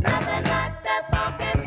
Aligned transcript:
Nothing 0.00 0.44
like 0.44 0.84
that 0.84 1.02
funky, 1.10 1.61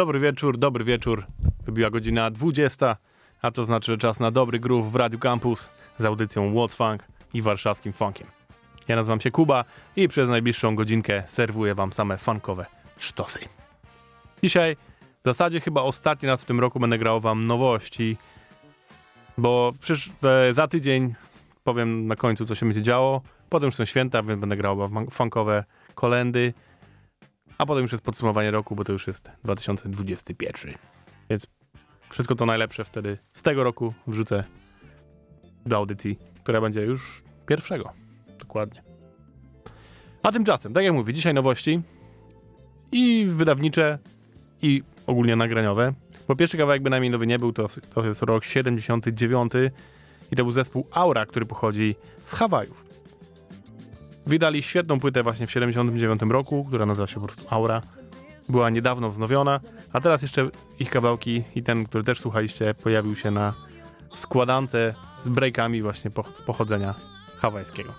Dobry 0.00 0.20
wieczór, 0.20 0.58
dobry 0.58 0.84
wieczór. 0.84 1.26
Wybiła 1.66 1.90
godzina 1.90 2.30
20, 2.30 2.96
a 3.42 3.50
to 3.50 3.64
znaczy, 3.64 3.92
że 3.92 3.98
czas 3.98 4.20
na 4.20 4.30
dobry 4.30 4.58
groove 4.60 4.92
w 4.92 4.96
Radio 4.96 5.18
Campus 5.18 5.70
z 5.98 6.04
audycją 6.04 6.54
What 6.54 6.74
Funk 6.74 7.04
i 7.34 7.42
warszawskim 7.42 7.92
funkiem. 7.92 8.26
Ja 8.88 8.96
nazywam 8.96 9.20
się 9.20 9.30
Kuba 9.30 9.64
i 9.96 10.08
przez 10.08 10.28
najbliższą 10.28 10.76
godzinkę 10.76 11.22
serwuję 11.26 11.74
wam 11.74 11.92
same 11.92 12.18
funkowe 12.18 12.66
sztosy. 12.98 13.38
Dzisiaj 14.42 14.76
w 15.22 15.24
zasadzie 15.24 15.60
chyba 15.60 15.82
ostatni 15.82 16.28
raz 16.28 16.42
w 16.42 16.46
tym 16.46 16.60
roku 16.60 16.80
będę 16.80 16.98
grał 16.98 17.20
wam 17.20 17.46
nowości, 17.46 18.16
bo 19.38 19.72
przysz, 19.80 20.10
e, 20.22 20.54
za 20.54 20.68
tydzień 20.68 21.14
powiem 21.64 22.06
na 22.06 22.16
końcu, 22.16 22.44
co 22.44 22.54
się 22.54 22.66
będzie 22.66 22.82
działo. 22.82 23.22
Potem 23.48 23.66
już 23.66 23.74
są 23.74 23.84
święta, 23.84 24.22
więc 24.22 24.40
będę 24.40 24.56
grał 24.56 24.76
wam 24.76 25.10
funkowe 25.10 25.64
kolendy, 25.94 26.54
a 27.60 27.66
potem 27.66 27.82
już 27.82 27.92
jest 27.92 28.04
podsumowanie 28.04 28.50
roku, 28.50 28.76
bo 28.76 28.84
to 28.84 28.92
już 28.92 29.06
jest 29.06 29.30
2021. 29.44 30.74
Więc 31.30 31.46
wszystko 32.10 32.34
to 32.34 32.46
najlepsze 32.46 32.84
wtedy 32.84 33.18
z 33.32 33.42
tego 33.42 33.64
roku 33.64 33.94
wrzucę 34.06 34.44
do 35.66 35.76
audycji, 35.76 36.18
która 36.42 36.60
będzie 36.60 36.80
już 36.80 37.22
pierwszego. 37.46 37.92
Dokładnie. 38.38 38.82
A 40.22 40.32
tymczasem, 40.32 40.72
tak 40.72 40.84
jak 40.84 40.92
mówię, 40.92 41.12
dzisiaj 41.12 41.34
nowości 41.34 41.80
i 42.92 43.26
wydawnicze, 43.28 43.98
i 44.62 44.82
ogólnie 45.06 45.36
nagraniowe. 45.36 45.92
Bo 46.28 46.36
pierwszy 46.36 46.56
kawałek 46.56 46.82
bynajmniej 46.82 47.10
nowy 47.10 47.26
nie 47.26 47.38
był, 47.38 47.52
to, 47.52 47.66
to 47.94 48.06
jest 48.06 48.22
rok 48.22 48.44
79 48.44 49.52
i 50.32 50.36
to 50.36 50.42
był 50.44 50.52
zespół 50.52 50.86
Aura, 50.90 51.26
który 51.26 51.46
pochodzi 51.46 51.94
z 52.22 52.32
Hawajów. 52.32 52.89
Wydali 54.26 54.62
świetną 54.62 55.00
płytę 55.00 55.22
właśnie 55.22 55.46
w 55.46 55.50
79 55.50 56.20
roku, 56.28 56.64
która 56.68 56.86
nazywa 56.86 57.06
się 57.06 57.14
po 57.14 57.26
prostu 57.26 57.46
Aura. 57.50 57.82
Była 58.48 58.70
niedawno 58.70 59.10
wznowiona, 59.10 59.60
a 59.92 60.00
teraz 60.00 60.22
jeszcze 60.22 60.50
ich 60.78 60.90
kawałki 60.90 61.44
i 61.54 61.62
ten, 61.62 61.84
który 61.84 62.04
też 62.04 62.20
słuchaliście, 62.20 62.74
pojawił 62.74 63.16
się 63.16 63.30
na 63.30 63.54
składance 64.14 64.94
z 65.18 65.28
breakami 65.28 65.82
właśnie 65.82 66.10
po, 66.10 66.22
z 66.22 66.42
pochodzenia 66.42 66.94
hawajskiego. 67.38 67.92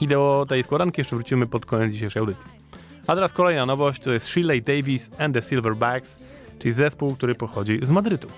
I 0.00 0.08
do 0.08 0.46
tej 0.48 0.64
składanki 0.64 1.00
jeszcze 1.00 1.16
wrócimy 1.16 1.46
pod 1.46 1.66
koniec 1.66 1.92
dzisiejszej 1.92 2.20
audycji. 2.20 2.50
A 3.06 3.14
teraz 3.14 3.32
kolejna 3.32 3.66
nowość, 3.66 4.02
to 4.02 4.12
jest 4.12 4.26
Shirley 4.26 4.62
Davis 4.62 5.10
and 5.18 5.34
the 5.34 5.42
Silverbacks, 5.42 6.20
czyli 6.58 6.72
zespół, 6.72 7.14
który 7.14 7.34
pochodzi 7.34 7.78
z 7.82 7.90
Madrytu. 7.90 8.28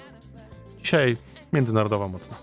Dzisiaj 0.83 1.17
międzynarodowo 1.53 2.09
mocno. 2.09 2.37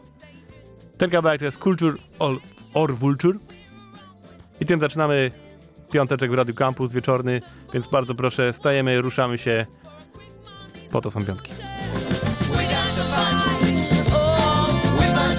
Ten 0.98 1.10
kawałek 1.10 1.40
to 1.40 1.46
jest 1.46 1.58
Culture 1.58 1.96
or, 2.20 2.38
or 2.74 2.96
Vulture, 2.96 3.38
i 4.60 4.66
tym 4.66 4.80
zaczynamy 4.80 5.32
piąteczek 5.92 6.32
w 6.32 6.34
Radiu 6.34 6.54
Campus 6.54 6.94
wieczorny, 6.94 7.42
więc 7.74 7.88
bardzo 7.88 8.16
proszę, 8.16 8.54
stajemy, 8.54 9.02
ruszamy 9.02 9.38
się. 9.38 9.66
Po 10.92 11.02
to 11.02 11.12
są 11.12 11.26
piątki. 11.26 11.52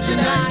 We 0.06 0.45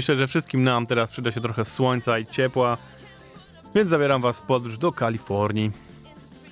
Myślę, 0.00 0.16
że 0.16 0.26
wszystkim 0.26 0.62
nam 0.62 0.86
teraz 0.86 1.10
przyda 1.10 1.32
się 1.32 1.40
trochę 1.40 1.64
słońca 1.64 2.18
i 2.18 2.26
ciepła, 2.26 2.78
więc 3.74 3.90
zabieram 3.90 4.22
was 4.22 4.40
w 4.40 4.42
podróż 4.42 4.78
do 4.78 4.92
Kalifornii, 4.92 5.70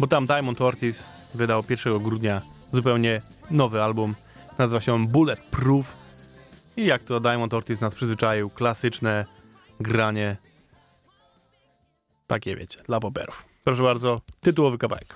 bo 0.00 0.06
tam 0.06 0.26
Diamond 0.26 0.60
Ortiz 0.60 1.08
wydał 1.34 1.64
1 1.70 1.98
grudnia 1.98 2.42
zupełnie 2.72 3.22
nowy 3.50 3.82
album. 3.82 4.14
Nazywa 4.58 4.80
się 4.80 5.06
Bulletproof 5.06 5.96
i 6.76 6.86
jak 6.86 7.02
to 7.02 7.20
Diamond 7.20 7.54
Ortiz 7.54 7.80
nas 7.80 7.94
przyzwyczaił, 7.94 8.50
klasyczne 8.50 9.26
granie 9.80 10.36
takie 12.26 12.56
wiecie, 12.56 12.82
dla 12.86 13.00
boberów. 13.00 13.44
Proszę 13.64 13.82
bardzo, 13.82 14.20
tytułowy 14.40 14.78
kawałek. 14.78 15.14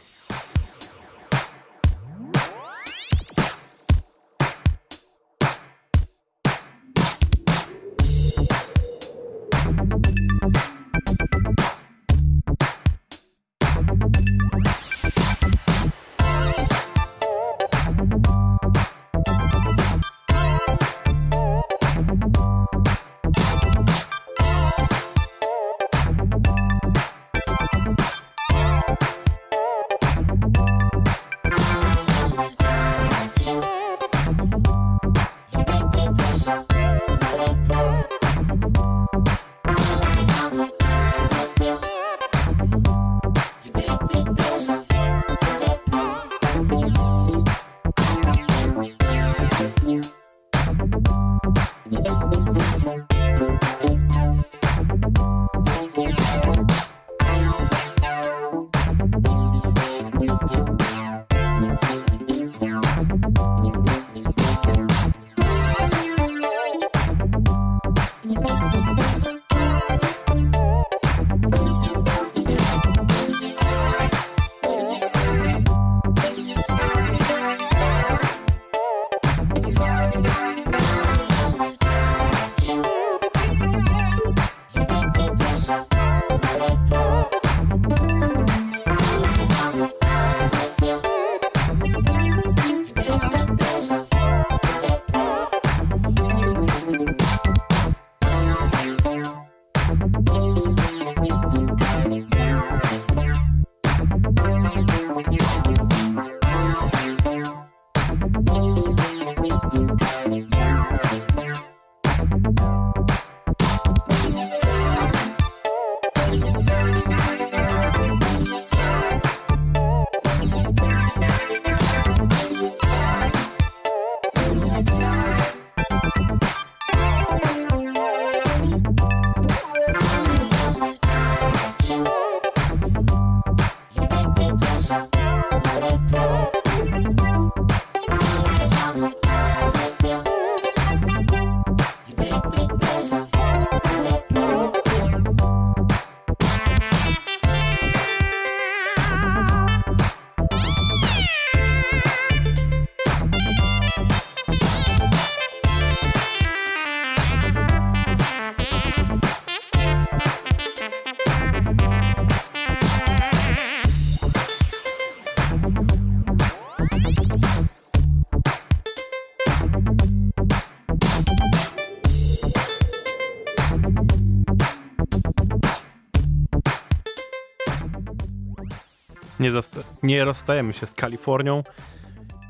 Nie 180.13 180.25
rozstajemy 180.25 180.73
się 180.73 180.87
z 180.87 180.93
Kalifornią, 180.93 181.63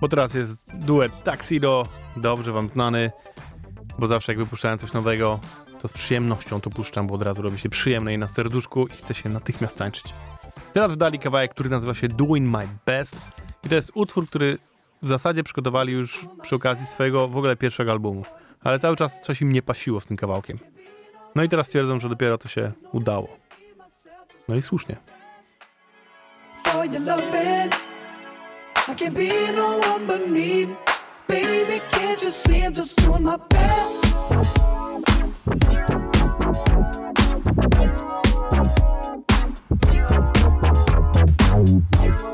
bo 0.00 0.09
teraz 0.09 0.35
jest 0.35 0.76
duet 0.76 1.12
Tuxedo, 1.25 1.87
dobrze 2.16 2.52
wam 2.52 2.69
znany, 2.69 3.11
bo 3.99 4.07
zawsze 4.07 4.33
jak 4.33 4.38
wypuszczałem 4.38 4.78
coś 4.78 4.92
nowego, 4.92 5.40
to 5.81 5.88
z 5.88 5.92
przyjemnością 5.92 6.61
to 6.61 6.71
puszczam, 6.71 7.07
bo 7.07 7.14
od 7.14 7.23
razu 7.23 7.42
robi 7.42 7.59
się 7.59 7.69
przyjemne 7.69 8.14
i 8.14 8.19
na 8.19 8.28
serduszku 8.28 8.87
i 8.87 8.90
chce 8.90 9.14
się 9.14 9.28
natychmiast 9.28 9.78
tańczyć. 9.78 10.04
Teraz 10.73 10.90
wydali 10.90 11.19
kawałek, 11.19 11.50
który 11.50 11.71
nazywa 11.71 11.95
się 11.95 12.09
Doing 12.09 12.57
My 12.57 12.69
Best 12.87 13.16
i 13.64 13.69
to 13.69 13.75
jest 13.75 13.90
utwór, 13.95 14.26
który 14.26 14.59
w 15.02 15.09
zasadzie 15.09 15.45
przygotowali 15.45 15.92
już 15.92 16.26
przy 16.42 16.54
okazji 16.57 16.87
swojego 16.87 17.28
w 17.28 17.37
ogóle 17.37 17.57
pierwszego 17.57 17.92
albumu, 17.92 18.25
ale 18.64 18.78
cały 18.78 18.97
czas 18.97 19.21
coś 19.21 19.40
im 19.42 19.52
nie 19.52 19.62
pasiło 19.62 20.00
z 20.00 20.07
tym 20.07 20.16
kawałkiem. 20.16 20.59
No 21.35 21.42
i 21.42 21.49
teraz 21.49 21.69
twierdzą, 21.69 22.00
że 22.00 22.09
dopiero 22.09 22.38
to 22.38 22.49
się 22.49 22.73
udało. 22.92 23.37
No 24.49 24.54
i 24.54 24.62
słusznie. 24.62 25.12
For 26.73 26.87
your 26.87 27.02
loving. 27.02 27.71
I 28.88 28.95
can't 28.97 29.14
be 29.14 29.29
no 29.52 29.79
one 29.79 30.07
but 30.07 30.29
me. 30.29 30.75
Baby, 31.29 31.81
can't 31.91 32.23
you 32.23 32.31
see 32.31 32.62
I'm 32.62 32.75
just 32.75 32.97
doing 32.97 33.23
my 33.23 33.37
best? 33.37 34.05
I'm 41.55 42.32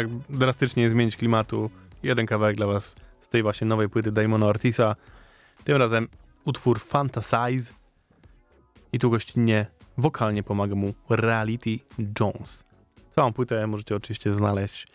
tak 0.00 0.36
drastycznie 0.38 0.90
zmienić 0.90 1.16
klimatu. 1.16 1.70
Jeden 2.02 2.26
kawałek 2.26 2.56
dla 2.56 2.66
was 2.66 2.94
z 3.20 3.28
tej 3.28 3.42
właśnie 3.42 3.66
nowej 3.66 3.88
płyty 3.88 4.12
Damona 4.12 4.48
Artisa. 4.48 4.96
Tym 5.64 5.76
razem 5.76 6.08
utwór 6.44 6.80
Fantasize 6.80 7.72
i 8.92 8.98
tu 8.98 9.10
gościnnie 9.10 9.66
wokalnie 9.98 10.42
pomaga 10.42 10.74
mu 10.74 10.94
Reality 11.10 11.78
Jones. 12.20 12.64
Całą 13.10 13.32
płytę 13.32 13.66
możecie 13.66 13.96
oczywiście 13.96 14.32
znaleźć 14.32 14.86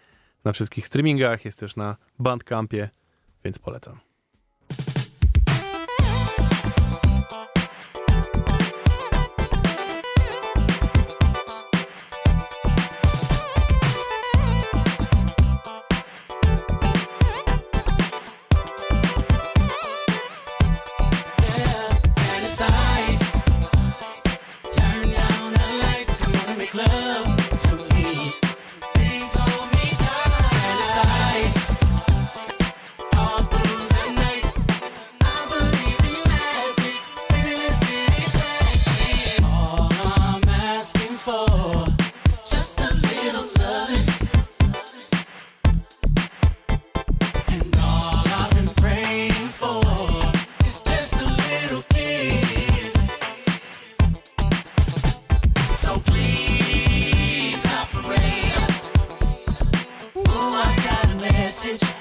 na 0.43 0.53
wszystkich 0.53 0.87
streamingach, 0.87 1.45
jest 1.45 1.59
też 1.59 1.75
na 1.75 1.95
Bandcampie, 2.19 2.89
więc 3.43 3.59
polecam. 3.59 3.99
message. 61.55 61.94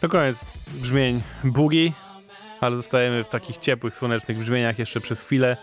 To 0.00 0.08
koniec 0.08 0.44
brzmień 0.66 1.22
Boogie, 1.44 1.92
ale 2.60 2.76
zostajemy 2.76 3.24
w 3.24 3.28
takich 3.28 3.58
ciepłych, 3.58 3.96
słonecznych 3.96 4.38
brzmieniach 4.38 4.78
jeszcze 4.78 5.00
przez 5.00 5.22
chwilę, 5.22 5.56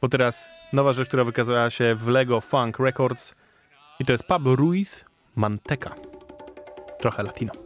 bo 0.00 0.08
teraz 0.08 0.50
nowa 0.72 0.92
rzecz, 0.92 1.08
która 1.08 1.24
wykazała 1.24 1.70
się 1.70 1.94
w 1.94 2.08
Lego 2.08 2.40
Funk 2.40 2.78
Records– 2.78 3.34
i 4.02 4.04
to 4.04 4.12
jest 4.12 4.24
Pablo 4.24 4.56
Ruiz 4.56 5.04
Manteca. 5.36 5.94
Trochę 6.98 7.22
latino. 7.22 7.61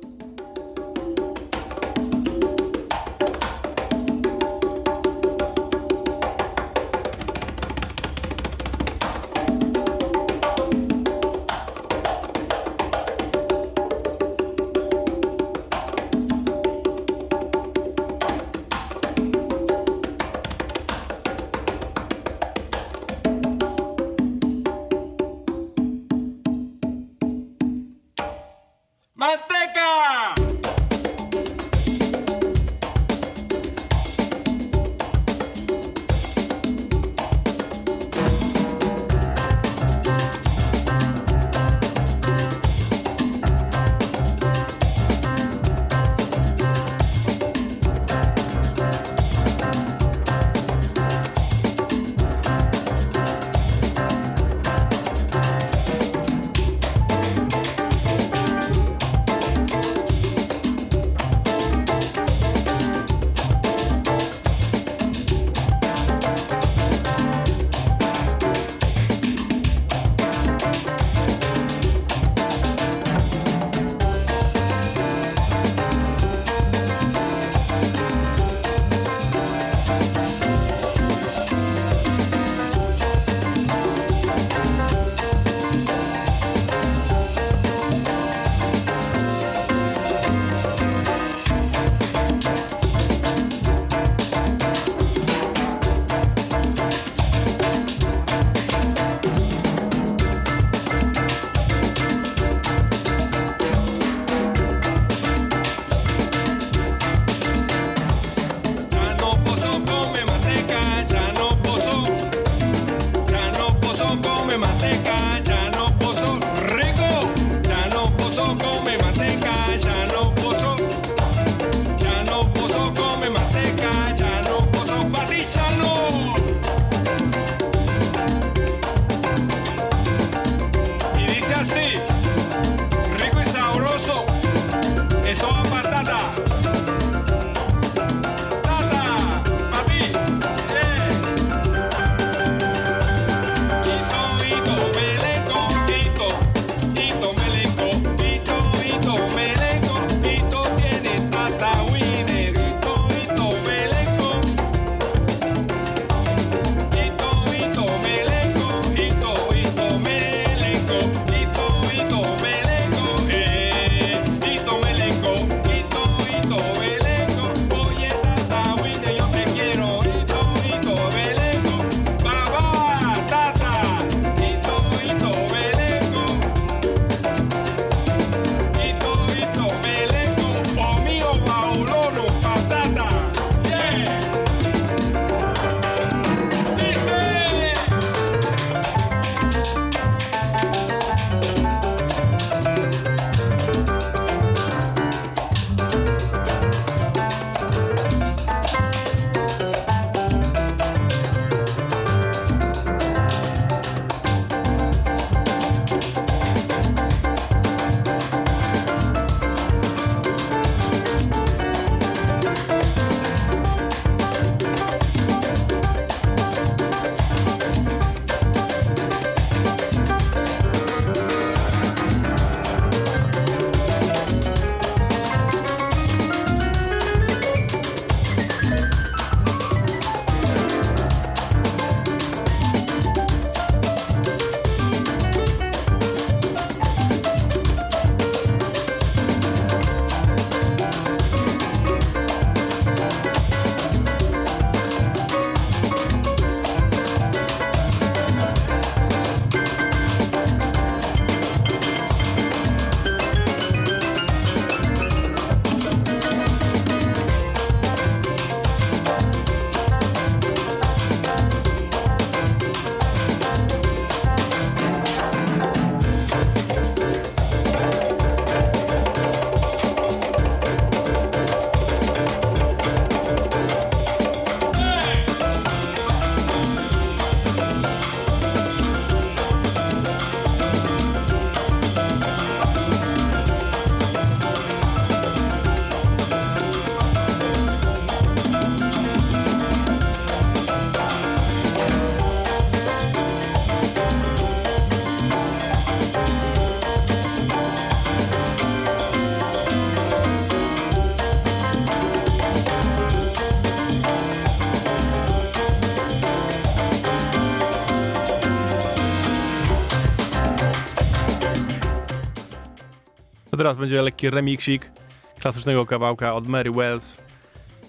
To 313.57 313.59
teraz 313.59 313.79
będzie 313.79 314.03
lekki 314.03 314.31
remixik 314.31 314.91
klasycznego 315.39 315.87
kawałka 315.87 316.35
od 316.35 316.47
Mary 316.47 316.71
Wells. 316.71 317.17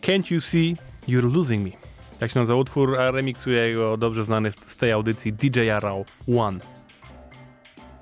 Can't 0.01 0.31
You 0.31 0.41
See 0.41 0.73
You're 1.07 1.33
Losing 1.33 1.65
Me. 1.65 1.71
Tak 2.19 2.31
się 2.31 2.39
nazywa 2.39 2.59
utwór, 2.59 2.99
a 2.99 3.11
remiksuje 3.11 3.73
go 3.73 3.97
dobrze 3.97 4.23
znany 4.23 4.51
z 4.67 4.77
tej 4.77 4.91
audycji 4.91 5.33
DJ 5.33 5.69
Arrow 5.69 6.07
One. 6.37 6.59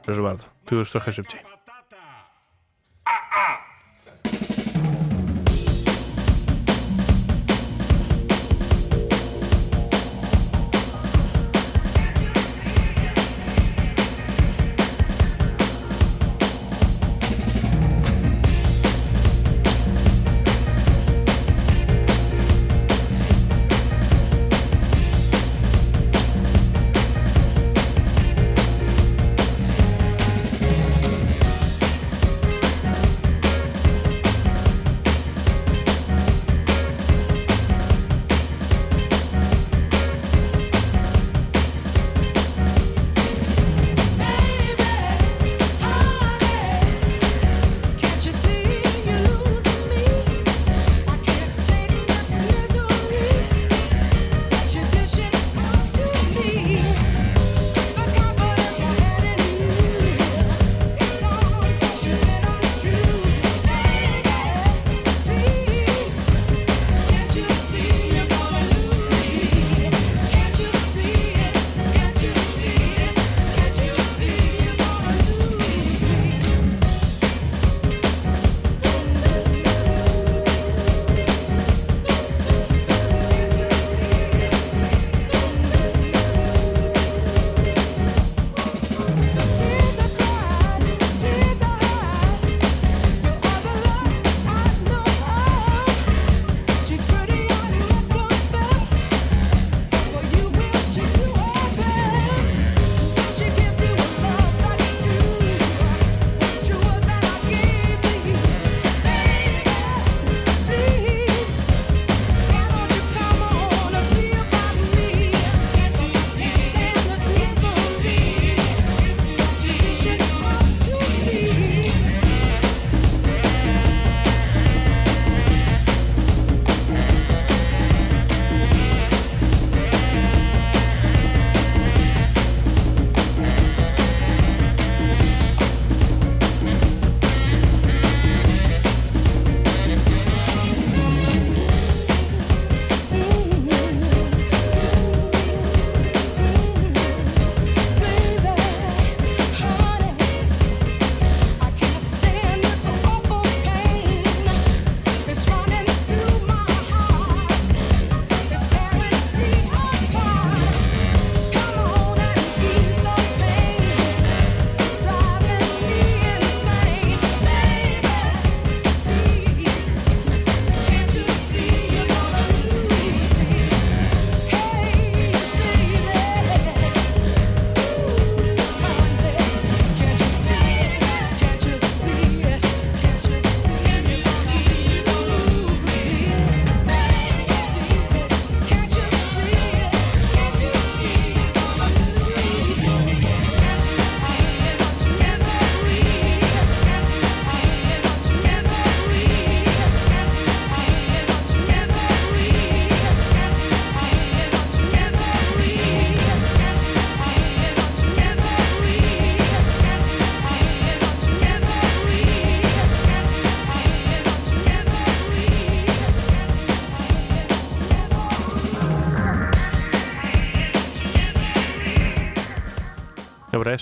Proszę 0.03 0.21
bardzo, 0.21 0.45
tu 0.65 0.75
już 0.75 0.91
trochę 0.91 1.13
szybciej. 1.13 1.54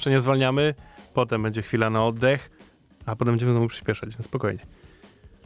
Jeszcze 0.04 0.12
nie 0.12 0.22
zwalniamy. 0.22 0.74
Potem 1.14 1.44
będzie 1.44 1.62
chwila 1.62 1.90
na 1.90 2.06
oddech, 2.06 2.50
a 3.06 3.16
potem 3.16 3.34
będziemy 3.34 3.52
znowu 3.52 3.68
przyspieszać, 3.68 4.10
więc 4.10 4.26
spokojnie. 4.26 4.66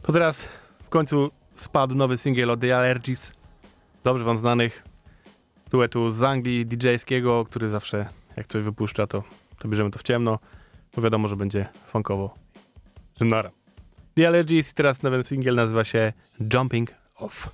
To 0.02 0.12
teraz 0.12 0.48
w 0.84 0.88
końcu 0.88 1.30
spadł 1.54 1.94
nowy 1.94 2.18
singiel 2.18 2.50
od 2.50 2.60
The 2.60 2.76
Allergies. 2.76 3.32
Dobrze 4.04 4.24
wam 4.24 4.38
znanych. 4.38 4.84
Duetu 5.70 6.10
z 6.10 6.22
Anglii, 6.22 6.66
DJ-skiego, 6.66 7.44
który 7.44 7.68
zawsze 7.68 8.08
jak 8.36 8.46
coś 8.46 8.62
wypuszcza, 8.62 9.06
to, 9.06 9.24
to 9.58 9.68
bierzemy 9.68 9.90
to 9.90 9.98
w 9.98 10.02
ciemno. 10.02 10.38
Bo 10.96 11.02
wiadomo, 11.02 11.28
że 11.28 11.36
będzie 11.36 11.66
funkowo. 11.86 12.34
Że 13.20 13.24
nara. 13.24 13.50
The 14.14 14.28
Allergies 14.28 14.70
i 14.70 14.74
teraz 14.74 15.02
nowy 15.02 15.24
singiel 15.24 15.54
nazywa 15.54 15.84
się 15.84 16.12
Jumping 16.54 16.94
Off. 17.16 17.50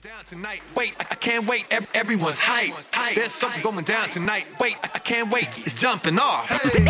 Going 0.00 0.14
down 0.14 0.24
tonight. 0.24 0.62
Wait, 0.76 0.94
I 1.00 1.06
I 1.10 1.14
can't 1.14 1.48
wait. 1.48 1.66
Ev- 1.70 1.90
Everyone's 1.94 2.38
hype. 2.38 2.70
There's 3.14 3.32
something 3.32 3.62
going 3.62 3.84
down 3.84 4.08
tonight. 4.08 4.44
Wait, 4.60 4.76
I 4.82 4.90
I 4.94 4.98
can't 4.98 5.32
wait. 5.32 5.48
It's 5.66 5.80
jumping 5.80 6.18
off. 6.18 6.48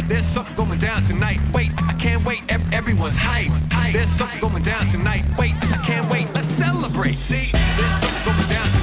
There's 0.08 0.26
something 0.26 0.54
going 0.56 0.78
down 0.78 1.02
tonight. 1.02 1.38
Wait, 1.54 1.70
I 1.88 1.94
can't 1.94 2.24
wait. 2.26 2.40
Ev- 2.48 2.72
Everyone's 2.72 3.16
hype. 3.16 3.48
There's 3.92 4.10
something 4.10 4.40
going 4.40 4.62
down 4.62 4.86
tonight. 4.88 5.24
Wait, 5.38 5.54
I 5.74 5.80
can't 5.84 6.10
wait. 6.10 6.26
Let's 6.34 6.48
celebrate. 6.48 7.14
See, 7.14 7.50
there's 7.52 7.96
something 8.02 8.24
going 8.34 8.48
down 8.48 8.66
tonight. 8.66 8.77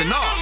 I 0.00 0.04
can't 0.04 0.12
wait. 0.12 0.14
It's 0.14 0.16
jumping 0.16 0.16
off. 0.16 0.39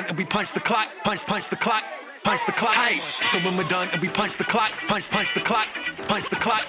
Done 0.00 0.08
and 0.08 0.18
we 0.18 0.24
punch 0.24 0.52
the 0.52 0.60
clock, 0.60 0.88
punch, 1.04 1.26
punch 1.26 1.48
the 1.48 1.56
clock, 1.56 1.84
punch 2.22 2.44
the 2.46 2.52
clock. 2.52 2.74
Hey. 2.74 2.96
So 2.96 3.38
when 3.46 3.56
we're 3.56 3.68
done 3.68 3.88
and 3.92 4.00
we 4.00 4.08
punch 4.08 4.36
the 4.36 4.44
clock, 4.44 4.72
punch, 4.88 5.10
punch 5.10 5.34
the 5.34 5.40
clock, 5.40 5.66
punch 6.06 6.28
the 6.28 6.36
clock. 6.36 6.66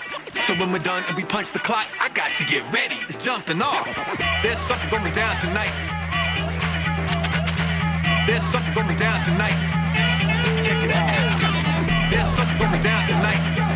So 0.47 0.53
when 0.55 0.71
we're 0.71 0.79
done 0.79 1.03
and 1.07 1.15
we 1.15 1.23
punch 1.23 1.51
the 1.51 1.59
clock, 1.59 1.87
I 1.99 2.09
got 2.09 2.33
to 2.35 2.45
get 2.45 2.63
ready. 2.73 2.99
It's 3.09 3.23
jumping 3.23 3.61
off. 3.61 3.87
There's 4.43 4.59
something 4.59 4.89
going 4.89 5.13
down 5.13 5.37
tonight. 5.37 5.73
There's 8.27 8.43
something 8.43 8.73
going 8.73 8.95
down 8.97 9.21
tonight. 9.23 9.59
Check 10.63 10.83
it 10.83 10.91
out. 10.91 12.11
There's 12.11 12.27
something 12.27 12.57
going 12.57 12.81
down 12.81 13.05
tonight. 13.07 13.70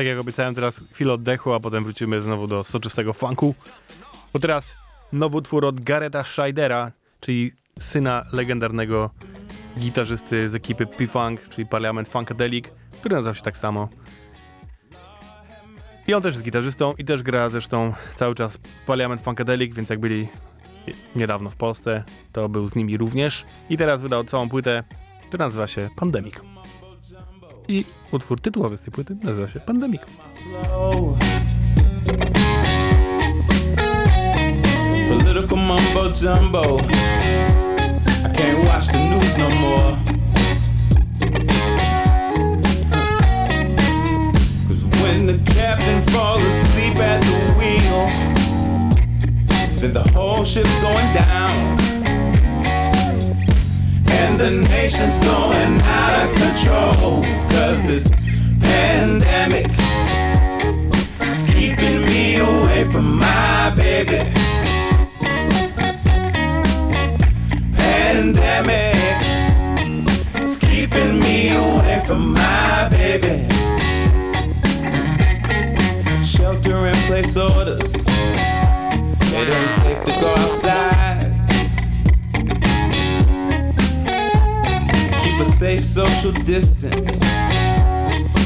Tak 0.00 0.06
jak 0.06 0.18
obiecałem, 0.18 0.54
teraz 0.54 0.84
chwilę 0.92 1.12
oddechu, 1.12 1.52
a 1.52 1.60
potem 1.60 1.84
wrócimy 1.84 2.22
znowu 2.22 2.46
do 2.46 2.64
soczystego 2.64 3.12
funku. 3.12 3.54
Bo 4.32 4.38
teraz 4.38 4.76
nowotwór 5.12 5.64
od 5.64 5.80
Gareta 5.80 6.24
Scheidera, 6.24 6.92
czyli 7.20 7.52
syna 7.78 8.24
legendarnego 8.32 9.10
gitarzysty 9.78 10.48
z 10.48 10.54
ekipy 10.54 10.86
P-Funk, 10.86 11.48
czyli 11.48 11.66
Parliament 11.66 12.08
Funkadelic, 12.08 12.66
który 13.00 13.14
nazywał 13.14 13.34
się 13.34 13.42
tak 13.42 13.56
samo. 13.56 13.88
I 16.06 16.14
on 16.14 16.22
też 16.22 16.34
jest 16.34 16.44
gitarzystą 16.44 16.94
i 16.98 17.04
też 17.04 17.22
gra 17.22 17.48
zresztą 17.48 17.94
cały 18.16 18.34
czas 18.34 18.56
w 18.56 18.86
Parliament 18.86 19.20
Funkadelic, 19.20 19.74
więc 19.74 19.90
jak 19.90 20.00
byli 20.00 20.28
niedawno 21.16 21.50
w 21.50 21.56
Polsce, 21.56 22.04
to 22.32 22.48
był 22.48 22.68
z 22.68 22.74
nimi 22.74 22.96
również. 22.96 23.44
I 23.70 23.76
teraz 23.76 24.02
wydał 24.02 24.24
całą 24.24 24.48
płytę, 24.48 24.84
która 25.28 25.46
nazywa 25.46 25.66
się 25.66 25.90
Pandemic. 25.96 26.34
I 27.70 27.84
utwór 28.12 28.40
tytułowy 28.40 28.78
z 28.78 28.82
tej 28.82 28.92
płyty 28.92 29.16
nazywa 29.22 29.48
się 29.48 29.60
Pandemic. 29.60 30.02
Political 35.08 35.58
mumbo 35.58 36.04
jumbo. 36.22 36.80
I 38.24 38.28
can't 38.32 38.66
watch 38.66 38.86
the 38.86 38.98
news 38.98 39.38
no 39.38 39.50
more. 39.50 39.96
Cause 44.68 44.84
when 45.02 45.26
the 45.26 45.52
captain 45.54 46.02
falls 46.02 46.44
asleep 46.44 46.96
at 46.96 47.20
the 47.20 47.54
wheel, 47.58 48.08
then 49.76 49.92
the 49.92 50.12
whole 50.12 50.44
ship's 50.44 50.80
going 50.80 51.14
down. 51.14 51.89
And 54.22 54.38
the 54.38 54.50
nation's 54.68 55.16
going 55.18 55.80
out 55.98 56.12
of 56.22 56.28
control. 56.36 57.22
Cause 57.52 57.82
this 57.90 58.06
pandemic 58.60 59.66
is 61.30 61.46
keeping 61.54 62.04
me 62.06 62.36
away 62.36 62.84
from 62.92 63.18
my 63.18 63.72
baby. 63.76 64.20
Pandemic 67.74 68.94
is 70.44 70.58
keeping 70.58 71.18
me 71.20 71.54
away 71.54 72.02
from 72.06 72.32
my 72.34 72.88
baby. 72.90 73.46
Shelter 76.22 76.86
in 76.88 76.96
place 77.08 77.36
orders. 77.36 77.94
It 79.32 79.48
ain't 79.48 79.70
safe 79.70 80.04
to 80.04 80.12
go 80.20 80.28
outside. 80.28 80.69
Safe 85.70 85.84
social 85.84 86.32
distance. 86.44 87.22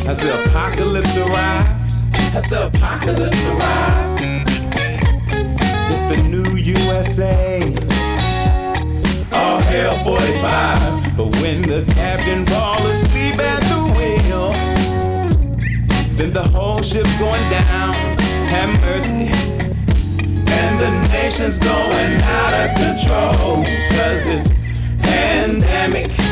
Has 0.05 0.19
the 0.19 0.45
apocalypse 0.45 1.17
arrived? 1.17 1.91
Has 2.35 2.45
the 2.51 2.67
apocalypse 2.67 3.47
arrived? 3.47 4.23
It's 5.91 6.05
the 6.13 6.19
new 6.29 6.57
USA. 6.57 7.63
All 9.33 9.61
hell 9.61 10.05
45. 10.05 11.17
But 11.17 11.29
when 11.41 11.63
the 11.63 11.91
captain 11.95 12.45
falls 12.45 12.91
asleep 12.91 13.39
at 13.39 13.63
the 13.73 13.81
wheel, 13.97 14.53
then 16.17 16.31
the 16.31 16.43
whole 16.43 16.83
ship's 16.83 17.19
going 17.19 17.49
down. 17.49 17.95
Have 18.53 18.71
mercy. 18.83 19.31
And 20.61 20.75
the 20.85 20.91
nation's 21.09 21.59
going 21.59 22.13
out 22.39 22.55
of 22.63 22.69
control. 22.77 23.65
Cause 23.97 24.21
this 24.29 24.49
pandemic 25.01 26.24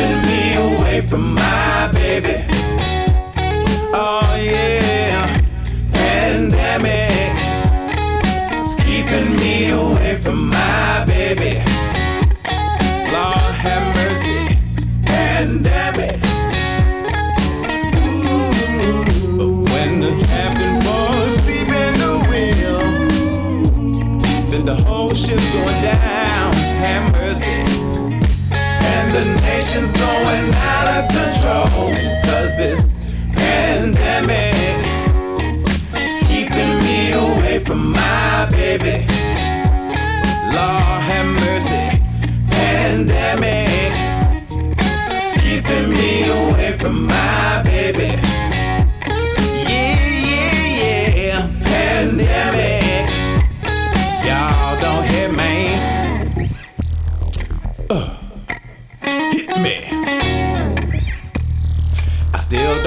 keeping 0.00 0.22
me 0.22 0.54
away 0.54 1.00
from 1.02 1.34
my 1.34 1.90
baby. 1.92 2.42
Oh 3.92 4.34
yeah, 4.34 5.38
pandemic 5.92 7.36
is 8.62 8.74
keeping 8.76 9.36
me 9.36 9.70
away 9.70 10.16
from 10.16 10.48
my 10.48 11.04
baby. 11.06 11.58
Lord 13.12 13.54
have 13.64 13.94
mercy, 13.94 14.56
pandemic. 15.04 16.18
But 19.36 19.52
when 19.70 20.00
the 20.00 20.12
captain 20.24 20.80
falls 20.80 21.36
asleep 21.36 21.68
in 21.68 21.94
the 22.04 22.14
wheel, 22.30 22.80
then 24.50 24.64
the 24.64 24.76
whole 24.76 25.12
ship's 25.12 25.50
going 25.52 25.82
down. 25.82 26.52
Have 26.54 27.12
mercy. 27.12 27.79
The 29.12 29.24
nation's 29.42 29.92
going 29.92 30.54
out 30.54 30.86
of 30.96 31.10
control. 31.10 31.90
Cause 32.22 32.54
this 32.56 32.94
pandemic 33.34 34.54
is 35.96 36.22
keeping 36.28 36.78
me 36.78 37.12
away 37.12 37.58
from 37.58 37.90
my 37.90 38.46
baby. 38.52 39.04
Lord 40.54 41.00
have 41.10 41.26
mercy. 41.26 42.00
Pandemic 42.50 43.92
is 45.24 45.32
keeping 45.42 45.90
me 45.90 46.28
away 46.28 46.76
from 46.78 47.06
my 47.06 47.62
baby. 47.64 48.39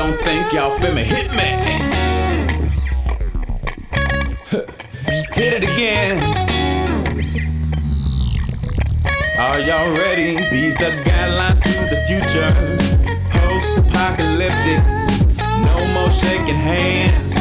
don't 0.05 0.19
think 0.25 0.51
y'all 0.51 0.77
finna 0.79 1.01
hit 1.01 1.31
me. 1.31 1.49
hit 5.33 5.53
it 5.53 5.63
again. 5.63 6.17
Are 9.39 9.59
y'all 9.61 9.89
ready? 9.95 10.35
These 10.51 10.75
the 10.75 10.91
guidelines 11.07 11.61
to 11.63 11.73
the 11.93 11.99
future. 12.09 12.51
Post 13.31 13.77
apocalyptic. 13.77 14.83
No 15.67 15.75
more 15.93 16.09
shaking 16.09 16.61
hands. 16.71 17.35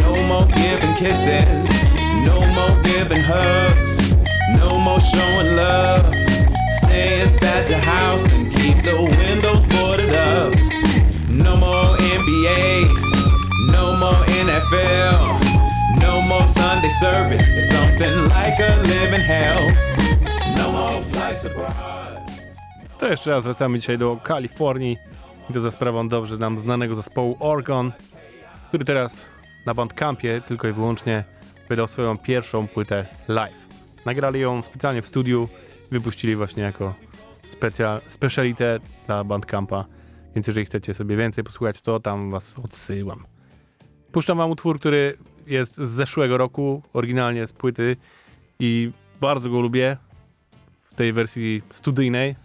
No 0.00 0.12
more 0.26 0.46
giving 0.46 0.94
kisses. 0.94 1.68
No 2.24 2.40
more 2.56 2.82
giving 2.84 3.22
hugs. 3.22 4.14
No 4.56 4.78
more 4.78 5.00
showing 5.00 5.56
love. 5.56 6.06
Stay 6.80 7.20
inside 7.20 7.68
your 7.68 7.80
house 7.80 8.32
and 8.32 8.50
keep 8.54 8.82
the 8.82 8.96
windows 8.96 9.62
boarded 9.66 10.14
up. 10.14 10.67
NBA. 12.28 12.88
No 13.72 13.96
more 13.96 14.24
NFL. 14.44 15.14
No 16.00 16.20
more 16.20 16.48
Sunday 16.48 16.90
service. 16.90 17.44
It's 17.58 17.70
something 17.70 18.16
like 18.28 18.58
a 18.60 18.76
living 18.82 19.26
hell. 19.26 19.72
No 20.56 20.72
more 20.72 21.02
flights 21.02 21.46
abroad. 21.46 22.18
To 22.98 23.08
jeszcze 23.08 23.30
raz 23.30 23.44
wracamy 23.44 23.78
dzisiaj 23.78 23.98
do 23.98 24.16
Kalifornii 24.16 24.96
i 25.50 25.52
to 25.52 25.60
za 25.60 25.70
sprawą 25.70 26.08
dobrze 26.08 26.36
nam 26.36 26.58
znanego 26.58 26.94
zespołu 26.94 27.36
Oregon, 27.40 27.92
który 28.68 28.84
teraz 28.84 29.26
na 29.66 29.74
Bandcampie 29.74 30.40
tylko 30.40 30.68
i 30.68 30.72
wyłącznie 30.72 31.24
wydał 31.68 31.88
swoją 31.88 32.18
pierwszą 32.18 32.68
płytę 32.68 33.06
live. 33.28 33.66
Nagrali 34.06 34.40
ją 34.40 34.62
specjalnie 34.62 35.02
w 35.02 35.06
studiu, 35.06 35.48
wypuścili 35.90 36.36
właśnie 36.36 36.62
jako 36.62 36.94
specjalite 38.08 38.80
dla 39.06 39.24
Bandcampa 39.24 39.84
więc 40.34 40.46
jeżeli 40.46 40.66
chcecie 40.66 40.94
sobie 40.94 41.16
więcej 41.16 41.44
posłuchać, 41.44 41.82
to 41.82 42.00
tam 42.00 42.30
was 42.30 42.58
odsyłam. 42.58 43.26
Puszczam 44.12 44.38
wam 44.38 44.50
utwór, 44.50 44.78
który 44.78 45.18
jest 45.46 45.74
z 45.74 45.88
zeszłego 45.88 46.36
roku, 46.36 46.82
oryginalnie 46.92 47.46
z 47.46 47.52
płyty 47.52 47.96
i 48.58 48.92
bardzo 49.20 49.50
go 49.50 49.60
lubię 49.60 49.96
w 50.90 50.94
tej 50.94 51.12
wersji 51.12 51.62
studyjnej, 51.70 52.36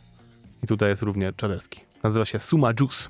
i 0.63 0.67
tutaj 0.67 0.89
jest 0.89 1.01
równie 1.01 1.33
czaderski. 1.33 1.81
Nazywa 2.03 2.25
się 2.25 2.39
Suma 2.39 2.73
Juice. 2.79 3.09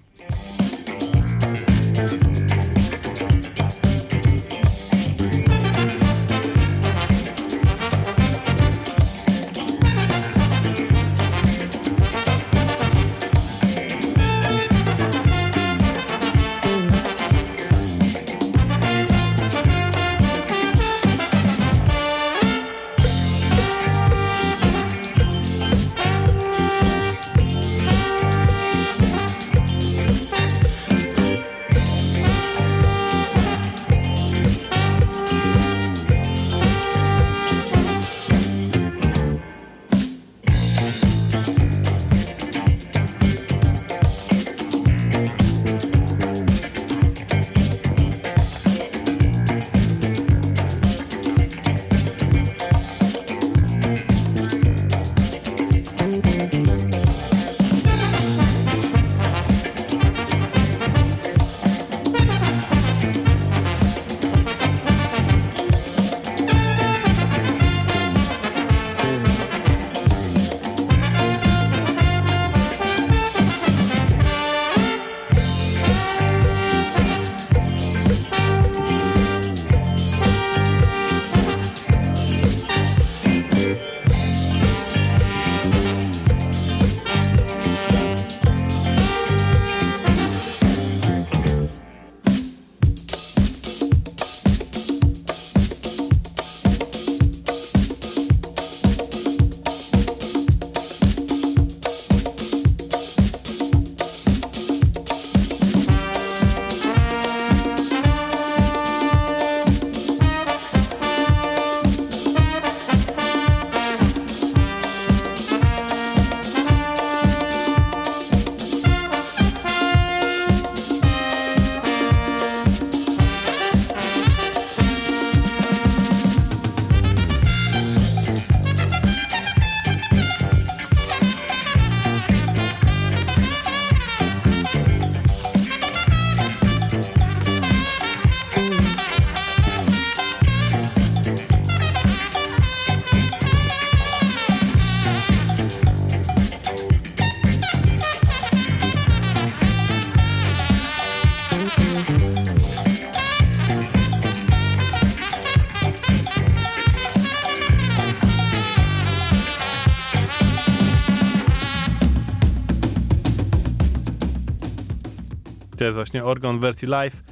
To 165.84 165.88
jest 165.88 165.96
właśnie 165.96 166.24
Orgon 166.24 166.58
w 166.58 166.62
wersji 166.62 166.88
live. 166.88 167.24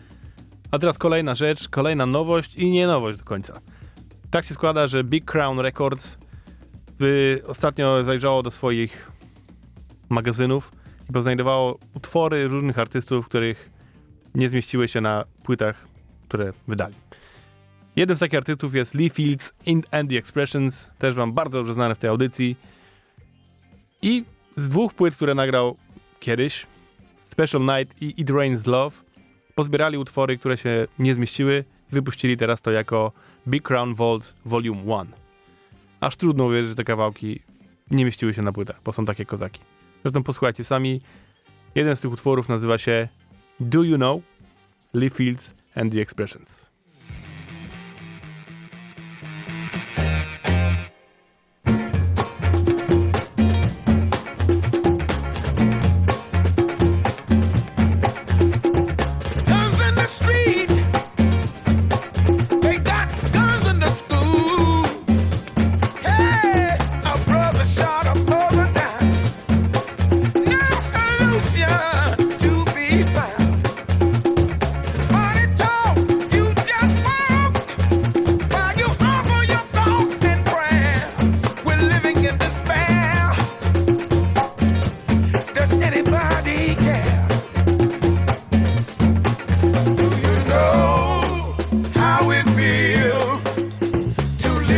A 0.72 0.80
teraz 0.80 0.98
kolejna 0.98 1.36
rzecz, 1.36 1.70
kolejna 1.70 2.06
nowość 2.06 2.56
i 2.56 2.72
nie 2.72 2.88
nowość 2.88 3.18
do 3.18 3.26
końca. 3.26 3.62
Tak 4.32 4.46
się 4.46 4.54
składa, 4.54 4.88
że 4.88 5.04
Big 5.04 5.32
Crown 5.32 5.60
Records 5.60 6.18
wy 7.00 7.42
ostatnio 7.48 8.04
zajrzało 8.04 8.44
do 8.44 8.52
swoich 8.52 9.12
magazynów 10.10 10.72
i 11.10 11.14
poznajdowało 11.14 11.80
utwory 11.94 12.48
różnych 12.48 12.80
artystów, 12.80 13.28
których 13.28 13.70
nie 14.36 14.50
zmieściły 14.50 14.88
się 14.88 15.02
na 15.02 15.26
płytach, 15.44 15.88
które 16.28 16.54
wydali. 16.68 16.96
Jeden 17.96 18.18
z 18.18 18.20
takich 18.20 18.38
artystów 18.38 18.76
jest 18.76 18.96
Lee 18.96 19.10
Fields 19.10 19.54
In 19.66 19.82
and 19.92 20.10
the 20.10 20.18
Expressions, 20.18 20.90
też 20.98 21.16
wam 21.16 21.34
bardzo 21.34 21.58
dobrze 21.58 21.74
znany 21.74 21.96
w 21.96 22.00
tej 22.00 22.10
audycji. 22.10 22.56
I 24.02 24.24
z 24.56 24.70
dwóch 24.70 24.94
płyt, 24.94 25.16
które 25.16 25.36
nagrał 25.36 25.78
kiedyś, 26.20 26.68
Special 27.32 27.62
Night 27.62 28.02
i 28.02 28.22
It 28.22 28.30
Rains 28.30 28.66
Love, 28.66 28.96
pozbierali 29.56 29.98
utwory, 29.98 30.38
które 30.38 30.58
się 30.58 30.88
nie 31.00 31.14
zmieściły 31.14 31.64
wypuścili 31.92 32.38
teraz 32.38 32.62
to 32.62 32.72
jako 32.72 33.12
Big 33.48 33.64
Crown 33.64 33.96
Vaults 33.96 34.36
Volume 34.46 34.82
1. 34.82 35.08
Aż 36.00 36.16
trudno 36.16 36.46
uwierzyć, 36.46 36.70
że 36.70 36.76
te 36.76 36.84
kawałki 36.84 37.40
nie 37.92 38.06
mieściły 38.06 38.34
się 38.34 38.42
na 38.42 38.52
płytach, 38.52 38.80
bo 38.86 38.92
są 38.92 39.06
takie 39.06 39.26
kozaki. 39.26 39.62
Zresztą 40.02 40.24
posłuchajcie 40.24 40.64
sami. 40.64 41.02
Jeden 41.76 41.96
z 41.96 42.02
tych 42.02 42.12
utworów 42.12 42.50
nazywa 42.50 42.78
się 42.78 43.08
Do 43.60 43.84
You 43.84 43.96
Know? 43.96 44.22
Lee 44.94 45.10
Fields 45.10 45.54
and 45.76 45.94
the 45.94 46.02
Expressions. 46.02 46.71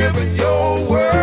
living 0.03 0.35
your 0.35 0.89
world. 0.89 1.22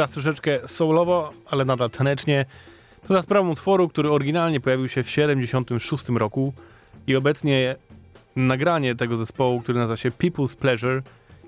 Teraz 0.00 0.10
troszeczkę 0.10 0.68
soulowo, 0.68 1.32
ale 1.50 1.64
nadal 1.64 1.90
tanecznie. 1.90 2.46
To 3.06 3.14
za 3.14 3.22
sprawą 3.22 3.50
utworu, 3.50 3.88
który 3.88 4.10
oryginalnie 4.10 4.60
pojawił 4.60 4.88
się 4.88 5.02
w 5.02 5.10
76 5.10 6.08
roku 6.08 6.52
i 7.06 7.16
obecnie 7.16 7.76
nagranie 8.36 8.94
tego 8.94 9.16
zespołu, 9.16 9.60
który 9.60 9.78
nazywa 9.78 9.96
się 9.96 10.10
People's 10.10 10.56
Pleasure 10.56 11.02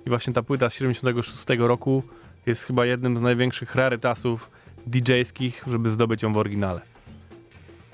i 0.06 0.08
właśnie 0.08 0.32
ta 0.32 0.42
płyta 0.42 0.70
z 0.70 0.74
76 0.74 1.44
roku 1.58 2.02
jest 2.46 2.64
chyba 2.64 2.86
jednym 2.86 3.16
z 3.16 3.20
największych 3.20 3.74
rarytasów 3.74 4.50
DJ-skich, 4.86 5.64
żeby 5.66 5.90
zdobyć 5.90 6.22
ją 6.22 6.32
w 6.32 6.36
oryginale. 6.36 6.80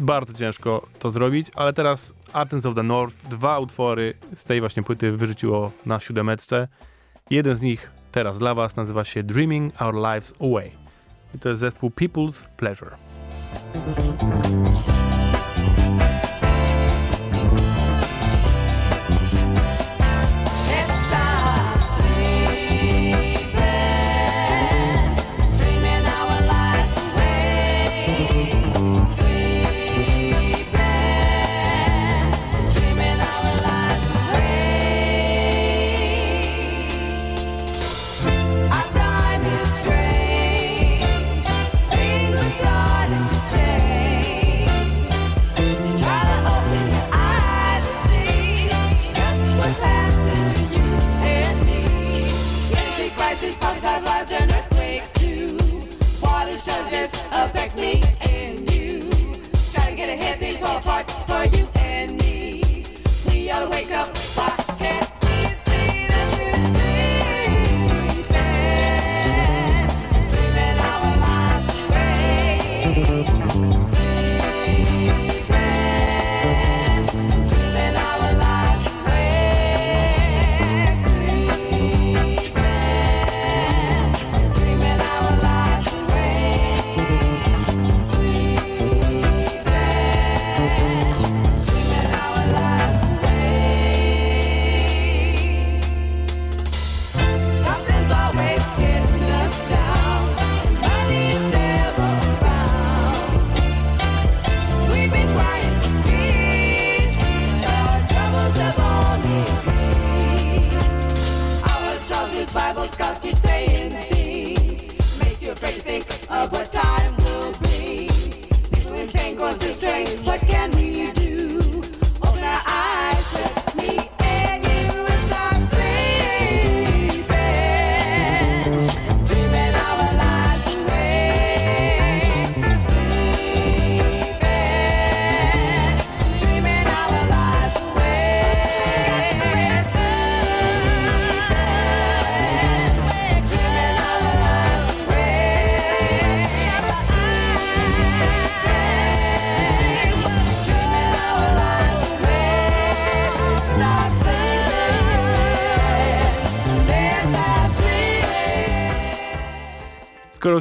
Bardzo 0.00 0.34
ciężko 0.34 0.86
to 0.98 1.10
zrobić, 1.10 1.50
ale 1.54 1.72
teraz 1.72 2.14
Athens 2.32 2.66
of 2.66 2.74
the 2.74 2.82
North, 2.82 3.28
dwa 3.28 3.58
utwory 3.58 4.14
z 4.34 4.44
tej 4.44 4.60
właśnie 4.60 4.82
płyty 4.82 5.12
wyrzuciło 5.12 5.72
na 5.86 6.00
siódemeczce. 6.00 6.68
Jeden 7.30 7.56
z 7.56 7.62
nich 7.62 7.97
teraz 8.18 8.38
dla 8.38 8.54
was 8.54 8.76
nazywa 8.76 9.04
się 9.04 9.22
Dreaming 9.22 9.82
Our 9.82 9.94
Lives 9.94 10.32
Away. 10.40 10.70
I 11.34 11.38
to 11.38 11.48
jest 11.48 11.60
zespół 11.60 11.90
People's 11.90 12.46
Pleasure. 12.56 12.96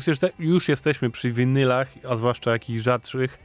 Już, 0.07 0.17
już 0.39 0.69
jesteśmy 0.69 1.09
przy 1.09 1.31
winylach, 1.31 1.91
a 2.09 2.17
zwłaszcza 2.17 2.51
jakichś 2.51 2.83
rzadszych, 2.83 3.39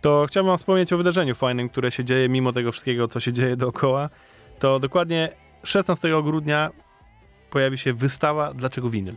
to 0.00 0.26
chciałbym 0.28 0.48
wam 0.48 0.58
wspomnieć 0.58 0.92
o 0.92 0.96
wydarzeniu 0.96 1.34
fajnym, 1.34 1.68
które 1.68 1.90
się 1.90 2.04
dzieje 2.04 2.28
mimo 2.28 2.52
tego 2.52 2.72
wszystkiego, 2.72 3.08
co 3.08 3.20
się 3.20 3.32
dzieje 3.32 3.56
dookoła. 3.56 4.10
To 4.58 4.80
dokładnie 4.80 5.32
16 5.62 6.22
grudnia 6.22 6.70
pojawi 7.50 7.78
się 7.78 7.92
wystawa 7.92 8.52
Dlaczego 8.52 8.88
winyl? 8.88 9.14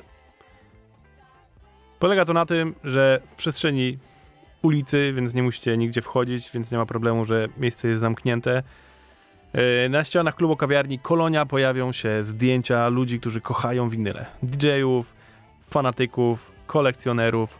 Polega 1.99 2.25
to 2.25 2.33
na 2.33 2.45
tym, 2.45 2.75
że 2.83 3.21
w 3.31 3.35
przestrzeni 3.35 3.97
ulicy, 4.61 5.13
więc 5.13 5.33
nie 5.33 5.43
musicie 5.43 5.77
nigdzie 5.77 6.01
wchodzić, 6.01 6.51
więc 6.53 6.71
nie 6.71 6.77
ma 6.77 6.85
problemu, 6.85 7.25
że 7.25 7.47
miejsce 7.57 7.87
jest 7.87 8.01
zamknięte. 8.01 8.63
E, 9.53 9.89
Na 9.89 10.03
ścianach 10.03 10.35
klubu 10.35 10.55
kawiarni 10.55 10.99
Kolonia 10.99 11.45
pojawią 11.45 11.91
się 11.91 12.23
zdjęcia 12.23 12.89
ludzi, 12.89 13.19
którzy 13.19 13.41
kochają 13.41 13.89
winyle. 13.89 14.25
DJ-ów, 14.43 15.13
fanatyków, 15.69 16.56
kolekcjonerów 16.67 17.59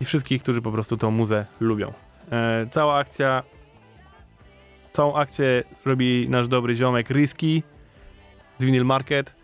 i 0.00 0.04
wszystkich, 0.04 0.42
którzy 0.42 0.62
po 0.62 0.72
prostu 0.72 0.96
tą 0.96 1.10
muzę 1.10 1.46
lubią. 1.60 1.92
E, 2.32 2.66
cała 2.70 2.96
akcja, 2.96 3.42
całą 4.92 5.14
akcję 5.14 5.62
robi 5.84 6.26
nasz 6.28 6.48
dobry 6.48 6.76
ziomek 6.76 7.10
Risky 7.10 7.62
z 8.58 8.64
Vinyl 8.64 8.84
Market. 8.84 9.34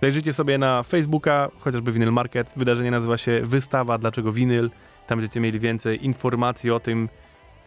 Zajrzyjcie 0.00 0.32
sobie 0.32 0.58
na 0.58 0.82
Facebooka, 0.82 1.50
chociażby 1.58 1.92
Vinyl 1.92 2.12
Market. 2.12 2.52
Wydarzenie 2.56 2.90
nazywa 2.90 3.18
się 3.18 3.40
Wystawa 3.44 3.98
Dlaczego 3.98 4.32
Winyl. 4.32 4.70
Tam 5.06 5.18
będziecie 5.18 5.40
mieli 5.40 5.60
więcej 5.60 6.04
informacji 6.04 6.70
o 6.70 6.80
tym, 6.80 7.08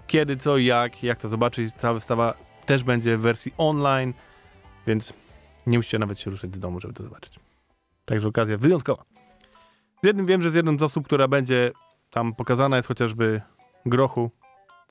kiedy, 0.08 0.38
co 0.38 0.58
i 0.58 0.66
jak, 0.66 1.03
jak 1.03 1.20
to 1.20 1.30
zobaczyć. 1.30 1.74
Cała 1.74 1.93
wystawa 1.93 2.34
też 2.66 2.84
będzie 2.84 3.18
w 3.18 3.22
wersji 3.22 3.53
online, 3.58 4.14
więc 4.88 5.14
nie 5.68 5.78
musicie 5.78 5.99
nawet 5.99 6.20
się 6.20 6.32
ruszać 6.32 6.53
z 6.53 6.60
domu, 6.60 6.80
żeby 6.80 6.93
to 6.93 7.03
zobaczyć. 7.03 7.39
Także 8.06 8.28
okazja 8.28 8.58
wyjątkowa. 8.58 9.14
Z 10.06 10.08
jednym 10.08 10.26
wiem, 10.26 10.41
że 10.41 10.51
z 10.51 10.53
jedną 10.53 10.78
z 10.80 10.84
osób, 10.84 11.06
która 11.06 11.28
będzie 11.28 11.72
tam 12.12 12.34
pokazana 12.34 12.76
jest 12.76 12.88
chociażby 12.88 13.41
Grochu, 13.86 14.32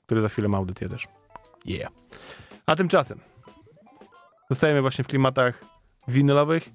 który 0.05 0.21
za 0.21 0.29
chwilę 0.29 0.47
ma 0.47 0.57
audycję 0.57 0.89
też. 0.89 1.07
Yeah. 1.65 1.91
A 2.65 2.75
tymczasem 2.75 3.19
zostajemy 4.49 4.81
właśnie 4.81 5.03
w 5.03 5.07
klimatach 5.07 5.65
winylowych. 6.07 6.69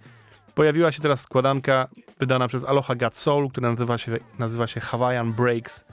Pojawiła 0.55 0.93
się 0.93 1.03
teraz 1.03 1.21
składanka 1.21 1.89
wydana 2.21 2.49
przez 2.49 2.65
Aloha 2.65 2.95
God 2.95 3.15
Soul, 3.15 3.51
która 3.51 3.71
nazywa 3.71 3.99
się, 3.99 4.17
nazywa 4.39 4.67
się 4.67 4.81
Hawaiian 4.81 5.33
Breaks, 5.33 5.85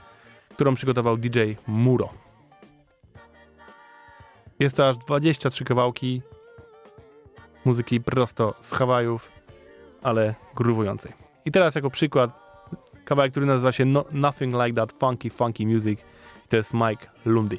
którą 0.50 0.74
przygotował 0.74 1.16
DJ 1.16 1.40
Muro. 1.66 2.08
Jest 4.60 4.76
to 4.76 4.88
aż 4.88 4.96
23 4.96 5.64
kawałki 5.64 6.22
muzyki 7.64 8.00
prosto 8.00 8.54
z 8.60 8.72
Hawajów, 8.72 9.30
ale 10.02 10.34
gruwującej. 10.54 11.27
I 11.48 11.50
teraz 11.50 11.74
jako 11.74 11.90
przykład 11.90 12.40
kawałek, 13.04 13.30
który 13.30 13.46
nazywa 13.46 13.72
się 13.72 13.84
no, 13.84 14.04
Nothing 14.12 14.54
Like 14.54 14.72
That 14.72 14.92
Funky 15.00 15.30
Funky 15.30 15.66
Music. 15.66 16.00
To 16.48 16.56
jest 16.56 16.74
Mike 16.74 17.06
Lundy. 17.24 17.58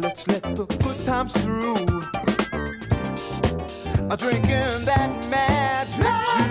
Let's 0.00 0.26
let 0.28 0.42
the 0.56 0.66
good 0.66 1.04
times 1.04 1.32
through. 1.42 1.76
Uh, 4.10 4.16
drinking 4.16 4.84
that 4.84 5.10
magic 5.30 6.04
juice. 6.38 6.49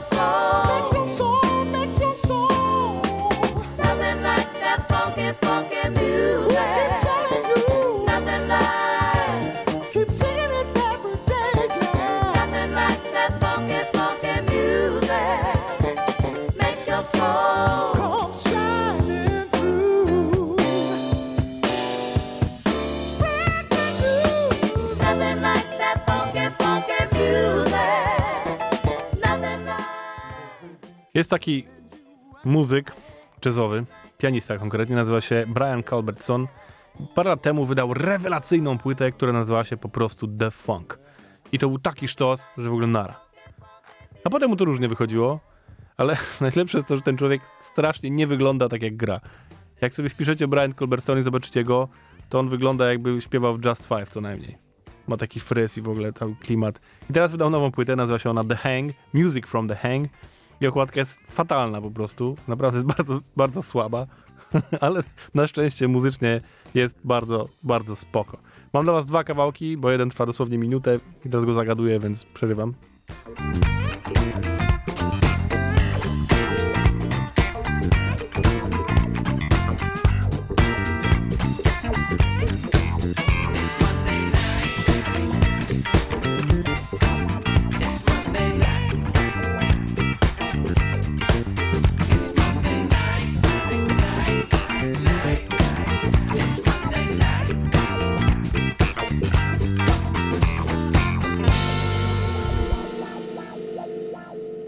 Soul, 0.00 0.49
Jest 31.20 31.30
taki 31.30 31.64
muzyk 32.44 32.92
jazzowy, 33.44 33.84
pianista 34.18 34.58
konkretnie, 34.58 34.96
nazywa 34.96 35.20
się 35.20 35.44
Brian 35.48 35.82
Culbertson. 35.82 36.46
Parę 37.14 37.30
lat 37.30 37.42
temu 37.42 37.66
wydał 37.66 37.94
rewelacyjną 37.94 38.78
płytę, 38.78 39.12
która 39.12 39.32
nazywała 39.32 39.64
się 39.64 39.76
po 39.76 39.88
prostu 39.88 40.28
The 40.28 40.50
Funk. 40.50 40.98
I 41.52 41.58
to 41.58 41.68
był 41.68 41.78
taki 41.78 42.08
sztos, 42.08 42.48
że 42.58 42.70
w 42.70 42.72
ogóle 42.72 42.86
nara. 42.86 43.20
A 44.24 44.30
potem 44.30 44.50
mu 44.50 44.56
to 44.56 44.64
różnie 44.64 44.88
wychodziło, 44.88 45.40
ale 45.96 46.16
najlepsze 46.40 46.78
jest 46.78 46.88
to, 46.88 46.96
że 46.96 47.02
ten 47.02 47.16
człowiek 47.16 47.42
strasznie 47.60 48.10
nie 48.10 48.26
wygląda 48.26 48.68
tak 48.68 48.82
jak 48.82 48.96
gra. 48.96 49.20
Jak 49.80 49.94
sobie 49.94 50.08
wpiszecie 50.08 50.48
Brian 50.48 50.72
Culbertson 50.72 51.18
i 51.18 51.22
zobaczycie 51.22 51.64
go, 51.64 51.88
to 52.28 52.38
on 52.38 52.48
wygląda 52.48 52.88
jakby 52.88 53.20
śpiewał 53.20 53.54
w 53.54 53.64
Just 53.64 53.88
Five 53.88 54.08
co 54.08 54.20
najmniej. 54.20 54.58
Ma 55.06 55.16
taki 55.16 55.40
fryz 55.40 55.78
i 55.78 55.82
w 55.82 55.88
ogóle 55.88 56.12
cały 56.12 56.36
klimat. 56.36 56.80
I 57.10 57.12
teraz 57.12 57.32
wydał 57.32 57.50
nową 57.50 57.70
płytę, 57.70 57.96
nazywa 57.96 58.18
się 58.18 58.30
ona 58.30 58.44
The 58.44 58.56
Hang, 58.56 58.92
Music 59.14 59.46
from 59.46 59.68
the 59.68 59.76
Hang. 59.76 60.08
I 60.60 60.66
okładka 60.66 61.00
jest 61.00 61.18
fatalna 61.26 61.80
po 61.80 61.90
prostu. 61.90 62.36
Naprawdę 62.48 62.78
jest 62.78 62.96
bardzo, 62.96 63.20
bardzo 63.36 63.62
słaba. 63.62 64.06
Ale 64.80 65.02
na 65.34 65.46
szczęście 65.46 65.88
muzycznie 65.88 66.40
jest 66.74 66.96
bardzo, 67.04 67.48
bardzo 67.62 67.96
spoko. 67.96 68.38
Mam 68.72 68.84
dla 68.84 68.92
was 68.92 69.06
dwa 69.06 69.24
kawałki, 69.24 69.76
bo 69.76 69.90
jeden 69.90 70.10
trwa 70.10 70.26
dosłownie 70.26 70.58
minutę 70.58 70.98
i 71.24 71.28
teraz 71.28 71.44
go 71.44 71.54
zagaduję, 71.54 71.98
więc 71.98 72.24
przerywam. 72.24 72.74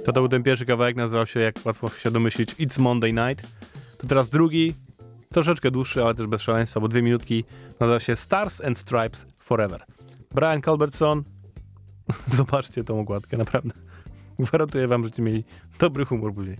To 0.04 0.12
to 0.12 0.20
był 0.20 0.28
ten 0.28 0.42
pierwszy 0.42 0.66
kawałek, 0.66 0.96
nazywał 0.96 1.26
się, 1.26 1.40
jak 1.40 1.54
łatwo 1.64 1.88
się 1.88 2.10
domyślić, 2.10 2.54
It's 2.54 2.80
Monday 2.80 3.12
Night. 3.12 3.50
To 3.98 4.06
teraz 4.06 4.30
drugi, 4.30 4.74
troszeczkę 5.28 5.70
dłuższy, 5.70 6.04
ale 6.04 6.14
też 6.14 6.26
bez 6.26 6.42
szaleństwa, 6.42 6.80
bo 6.80 6.88
dwie 6.88 7.02
minutki, 7.02 7.44
nazywa 7.80 8.00
się 8.00 8.16
Stars 8.16 8.60
and 8.60 8.78
Stripes 8.78 9.26
Forever. 9.38 9.84
Brian 10.34 10.62
Culbertson, 10.62 11.24
Zobaczcie 12.36 12.84
tą 12.84 13.00
okładkę, 13.00 13.36
naprawdę. 13.36 13.74
Gwarantuję 14.38 14.88
wam, 14.88 15.00
że 15.00 15.02
będziecie 15.02 15.22
mieli 15.22 15.44
dobry 15.78 16.04
humor 16.04 16.34
później. 16.34 16.56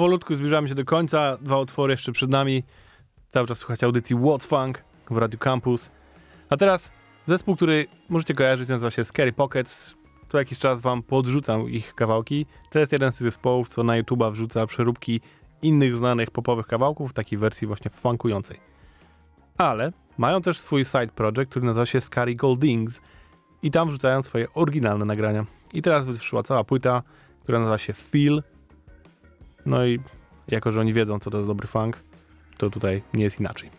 Powolutku 0.00 0.34
zbliżamy 0.34 0.68
się 0.68 0.74
do 0.74 0.84
końca. 0.84 1.38
Dwa 1.40 1.58
utwory 1.58 1.92
jeszcze 1.92 2.12
przed 2.12 2.30
nami. 2.30 2.62
Cały 3.28 3.46
czas 3.46 3.58
słuchacie 3.58 3.86
audycji 3.86 4.16
What's 4.16 4.46
Funk 4.46 4.84
w 5.10 5.16
Radio 5.16 5.38
Campus. 5.38 5.90
A 6.48 6.56
teraz 6.56 6.92
zespół, 7.26 7.56
który 7.56 7.86
możecie 8.08 8.34
kojarzyć, 8.34 8.68
nazywa 8.68 8.90
się 8.90 9.04
Scary 9.04 9.32
Pockets. 9.32 9.94
Co 10.28 10.38
jakiś 10.38 10.58
czas 10.58 10.80
wam 10.80 11.02
podrzucam 11.02 11.68
ich 11.68 11.94
kawałki. 11.94 12.46
To 12.70 12.78
jest 12.78 12.92
jeden 12.92 13.12
z 13.12 13.16
tych 13.16 13.22
zespołów, 13.22 13.68
co 13.68 13.82
na 13.82 14.02
YouTube'a 14.02 14.32
wrzuca 14.32 14.66
przeróbki 14.66 15.20
innych 15.62 15.96
znanych 15.96 16.30
popowych 16.30 16.66
kawałków 16.66 17.10
w 17.10 17.14
takiej 17.14 17.38
wersji 17.38 17.66
właśnie 17.66 17.90
funkującej. 17.90 18.60
Ale 19.58 19.92
mają 20.18 20.42
też 20.42 20.60
swój 20.60 20.84
side 20.84 21.08
project, 21.08 21.50
który 21.50 21.66
nazywa 21.66 21.86
się 21.86 22.00
Scary 22.00 22.34
Goldings 22.34 23.00
i 23.62 23.70
tam 23.70 23.88
wrzucają 23.88 24.22
swoje 24.22 24.52
oryginalne 24.54 25.04
nagrania. 25.04 25.46
I 25.72 25.82
teraz 25.82 26.06
wyszła 26.06 26.42
cała 26.42 26.64
płyta, 26.64 27.02
która 27.42 27.58
nazywa 27.58 27.78
się 27.78 27.92
Feel 27.92 28.42
no 29.66 29.86
i 29.86 30.00
jako, 30.48 30.70
że 30.70 30.80
oni 30.80 30.92
wiedzą, 30.92 31.18
co 31.18 31.30
to 31.30 31.38
jest 31.38 31.48
dobry 31.48 31.66
funk, 31.66 31.96
to 32.58 32.70
tutaj 32.70 33.02
nie 33.14 33.24
jest 33.24 33.40
inaczej. 33.40 33.70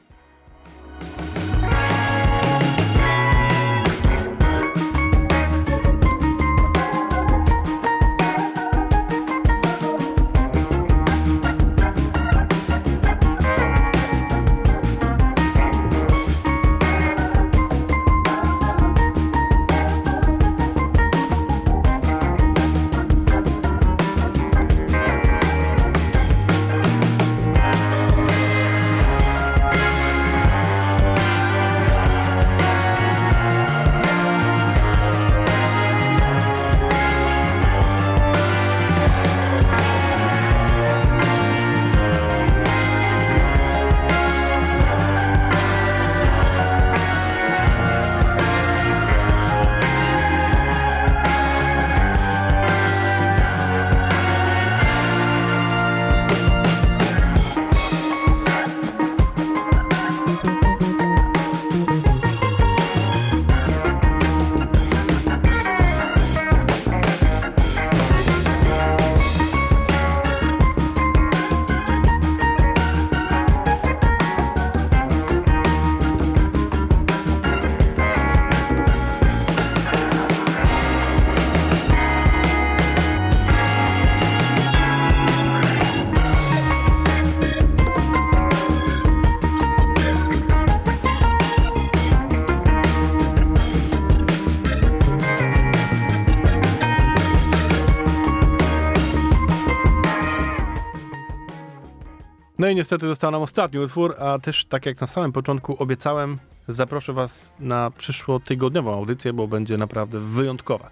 Niestety 102.82 103.08
został 103.08 103.32
nam 103.32 103.42
ostatni 103.42 103.80
utwór, 103.80 104.16
a 104.20 104.40
też 104.40 104.66
tak 104.66 104.86
jak 104.86 105.02
na 105.02 105.08
samym 105.08 105.32
początku 105.32 105.76
obiecałem, 105.84 106.38
zaproszę 106.68 107.14
was 107.14 107.54
na 107.60 107.92
przyszłotygodniową 107.92 108.94
audycję, 108.94 109.34
bo 109.34 109.48
będzie 109.48 109.78
naprawdę 109.78 110.20
wyjątkowa. 110.20 110.90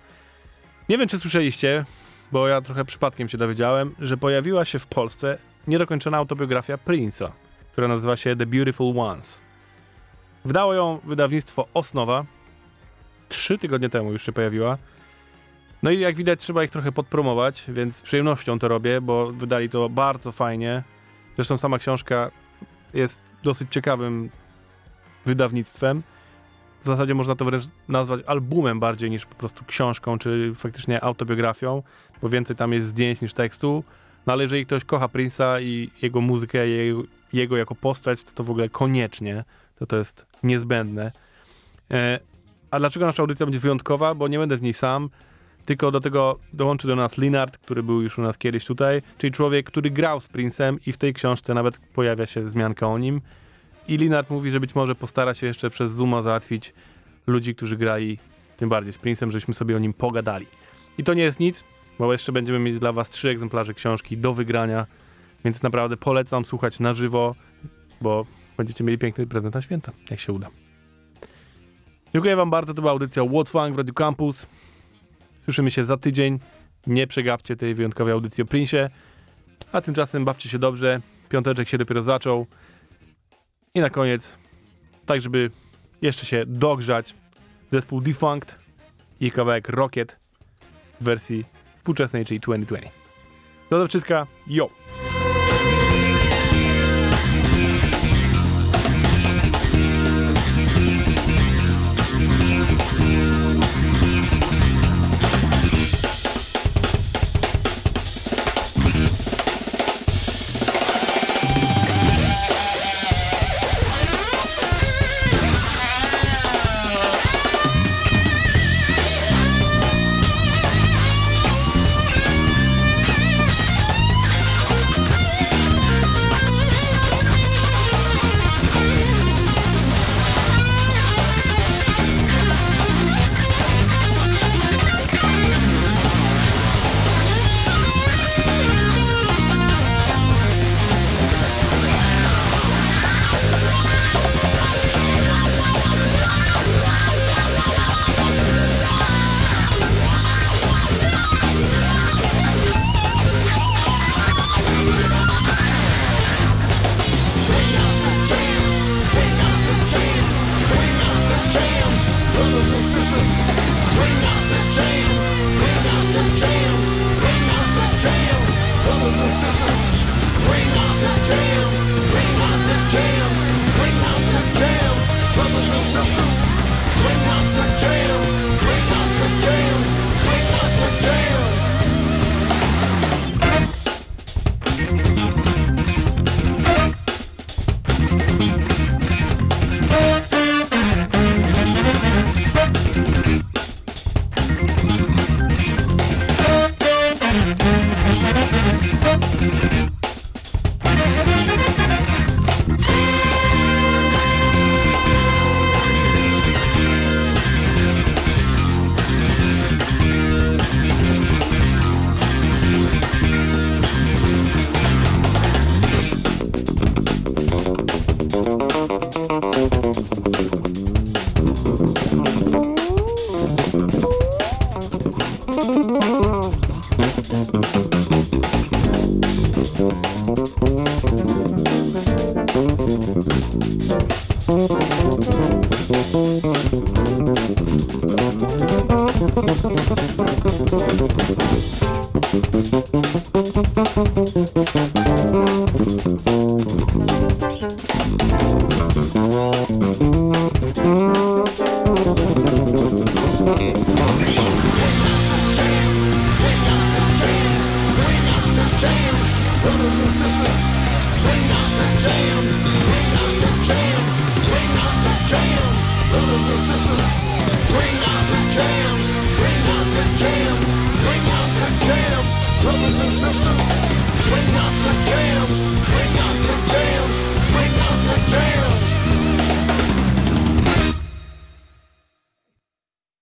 Nie 0.89 0.97
wiem, 0.97 1.07
czy 1.07 1.19
słyszeliście, 1.19 1.85
bo 2.31 2.47
ja 2.47 2.61
trochę 2.61 2.85
przypadkiem 2.85 3.29
się 3.29 3.37
dowiedziałem, 3.37 3.95
że 3.99 4.17
pojawiła 4.17 4.65
się 4.65 4.79
w 4.79 4.87
Polsce 4.87 5.37
niedokończona 5.67 6.17
autobiografia 6.17 6.75
Prince'a, 6.75 7.31
która 7.71 7.87
nazywa 7.87 8.17
się 8.17 8.35
The 8.35 8.45
Beautiful 8.45 8.99
Ones. 8.99 9.41
Wydało 10.45 10.73
ją 10.73 10.99
wydawnictwo 11.03 11.67
Osnowa. 11.73 12.25
Trzy 13.29 13.57
tygodnie 13.57 13.89
temu 13.89 14.11
już 14.11 14.25
się 14.25 14.31
pojawiła. 14.31 14.77
No 15.83 15.91
i 15.91 15.99
jak 15.99 16.15
widać, 16.15 16.39
trzeba 16.39 16.63
ich 16.63 16.71
trochę 16.71 16.91
podpromować, 16.91 17.63
więc 17.67 17.95
z 17.95 18.01
przyjemnością 18.01 18.59
to 18.59 18.67
robię, 18.67 19.01
bo 19.01 19.31
wydali 19.31 19.69
to 19.69 19.89
bardzo 19.89 20.31
fajnie. 20.31 20.83
Zresztą 21.39 21.57
sama 21.57 21.79
książka 21.79 22.31
jest 22.93 23.21
dosyć 23.43 23.71
ciekawym 23.71 24.29
wydawnictwem. 25.25 26.03
W 26.83 26.87
zasadzie 26.87 27.13
można 27.13 27.35
to 27.35 27.45
wręcz 27.45 27.63
nazwać 27.89 28.21
albumem 28.25 28.79
bardziej 28.79 29.09
niż 29.09 29.25
po 29.25 29.35
prostu 29.35 29.65
książką, 29.65 30.17
czy 30.17 30.53
faktycznie 30.55 31.03
autobiografią, 31.03 31.83
bo 32.21 32.29
więcej 32.29 32.55
tam 32.55 32.73
jest 32.73 32.87
zdjęć 32.87 33.21
niż 33.21 33.33
tekstu. 33.33 33.83
No 34.27 34.33
ale 34.33 34.43
jeżeli 34.43 34.65
ktoś 34.65 34.83
kocha 34.83 35.07
Prince'a 35.07 35.61
i 35.61 35.91
jego 36.01 36.21
muzykę, 36.21 36.67
jego, 36.67 37.03
jego 37.33 37.57
jako 37.57 37.75
postać, 37.75 38.23
to 38.23 38.31
to 38.31 38.43
w 38.43 38.49
ogóle 38.49 38.69
koniecznie, 38.69 39.43
to 39.75 39.85
to 39.85 39.97
jest 39.97 40.25
niezbędne. 40.43 41.11
E, 41.91 42.19
a 42.71 42.79
dlaczego 42.79 43.05
nasza 43.05 43.23
audycja 43.23 43.45
będzie 43.45 43.59
wyjątkowa? 43.59 44.15
Bo 44.15 44.27
nie 44.27 44.39
będę 44.39 44.57
w 44.57 44.61
niej 44.61 44.73
sam. 44.73 45.09
Tylko 45.65 45.91
do 45.91 45.99
tego 45.99 46.39
dołączy 46.53 46.87
do 46.87 46.95
nas 46.95 47.17
Linard, 47.17 47.57
który 47.57 47.83
był 47.83 48.01
już 48.01 48.17
u 48.17 48.21
nas 48.21 48.37
kiedyś 48.37 48.65
tutaj, 48.65 49.01
czyli 49.17 49.31
człowiek, 49.31 49.65
który 49.65 49.91
grał 49.91 50.19
z 50.19 50.29
Prince'em 50.29 50.77
i 50.85 50.91
w 50.91 50.97
tej 50.97 51.13
książce 51.13 51.53
nawet 51.53 51.79
pojawia 51.79 52.25
się 52.25 52.41
wzmianka 52.41 52.87
o 52.87 52.97
nim. 52.97 53.21
I 53.87 53.97
Linard 53.97 54.29
mówi, 54.29 54.51
że 54.51 54.59
być 54.59 54.75
może 54.75 54.95
postara 54.95 55.33
się 55.33 55.47
jeszcze 55.47 55.69
przez 55.69 55.91
Zooma 55.91 56.21
załatwić 56.21 56.73
ludzi, 57.27 57.55
którzy 57.55 57.77
grali 57.77 58.19
tym 58.57 58.69
bardziej 58.69 58.93
z 58.93 58.97
Prince'em, 58.97 59.29
żebyśmy 59.29 59.53
sobie 59.53 59.75
o 59.75 59.79
nim 59.79 59.93
pogadali. 59.93 60.45
I 60.97 61.03
to 61.03 61.13
nie 61.13 61.23
jest 61.23 61.39
nic, 61.39 61.63
bo 61.99 62.11
jeszcze 62.11 62.31
będziemy 62.31 62.59
mieć 62.59 62.79
dla 62.79 62.91
was 62.91 63.09
trzy 63.09 63.29
egzemplarze 63.29 63.73
książki 63.73 64.17
do 64.17 64.33
wygrania, 64.33 64.85
więc 65.45 65.63
naprawdę 65.63 65.97
polecam 65.97 66.45
słuchać 66.45 66.79
na 66.79 66.93
żywo, 66.93 67.35
bo 68.01 68.25
będziecie 68.57 68.83
mieli 68.83 68.97
piękny 68.97 69.27
prezent 69.27 69.55
na 69.55 69.61
święta, 69.61 69.91
jak 70.09 70.19
się 70.19 70.33
uda. 70.33 70.49
Dziękuję 72.13 72.35
wam 72.35 72.49
bardzo, 72.49 72.73
to 72.73 72.81
była 72.81 72.91
audycja 72.91 73.23
What's 73.23 73.51
Funk 73.51 73.75
w 73.75 73.77
Radio 73.77 73.93
Campus. 73.93 74.47
Słyszymy 75.49 75.71
się 75.71 75.85
za 75.85 75.97
tydzień. 75.97 76.39
Nie 76.87 77.07
przegapcie 77.07 77.55
tej 77.55 77.75
wyjątkowej 77.75 78.13
audycji 78.13 78.41
o 78.41 78.45
Prince'ie. 78.45 78.89
A 79.71 79.81
tymczasem 79.81 80.25
bawcie 80.25 80.49
się 80.49 80.59
dobrze. 80.59 81.01
Piąteczek 81.29 81.67
się 81.67 81.77
dopiero 81.77 82.01
zaczął. 82.01 82.47
I 83.75 83.79
na 83.79 83.89
koniec, 83.89 84.37
tak 85.05 85.21
żeby 85.21 85.51
jeszcze 86.01 86.25
się 86.25 86.43
dogrzać, 86.47 87.15
zespół 87.71 88.01
Defunct 88.01 88.59
i 89.19 89.31
kawałek 89.31 89.69
Rocket 89.69 90.19
w 91.01 91.03
wersji 91.03 91.45
współczesnej, 91.77 92.25
czyli 92.25 92.39
2020. 92.39 92.89
Do 93.69 93.87
zobaczenia, 93.87 94.27
yo! 94.47 94.69